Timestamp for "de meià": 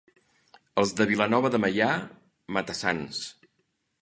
1.57-1.91